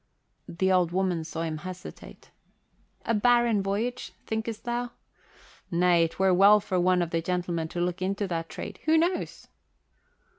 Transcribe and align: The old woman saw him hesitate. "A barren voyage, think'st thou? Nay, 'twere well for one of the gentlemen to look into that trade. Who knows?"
The 0.49 0.71
old 0.71 0.91
woman 0.91 1.23
saw 1.23 1.43
him 1.43 1.57
hesitate. 1.57 2.31
"A 3.05 3.13
barren 3.13 3.61
voyage, 3.61 4.13
think'st 4.25 4.63
thou? 4.63 4.89
Nay, 5.69 6.07
'twere 6.07 6.33
well 6.33 6.59
for 6.59 6.79
one 6.79 7.03
of 7.03 7.11
the 7.11 7.21
gentlemen 7.21 7.67
to 7.67 7.79
look 7.79 8.01
into 8.01 8.27
that 8.27 8.49
trade. 8.49 8.79
Who 8.85 8.97
knows?" 8.97 9.47